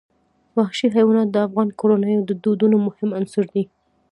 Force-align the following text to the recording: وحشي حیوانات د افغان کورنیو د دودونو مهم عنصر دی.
وحشي 0.57 0.87
حیوانات 0.95 1.27
د 1.31 1.37
افغان 1.47 1.69
کورنیو 1.79 2.25
د 2.29 2.31
دودونو 2.43 2.75
مهم 2.87 3.09
عنصر 3.19 3.45
دی. 3.53 3.63